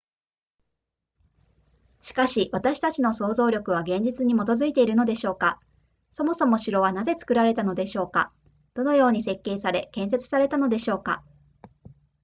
[2.01, 5.59] しかし私たちの想像力は現実に基づいているのでしょうか
[6.09, 8.33] そもそも城はなぜ作られたのでしょうか
[8.73, 11.23] どのように設計され建設されたのでしょうか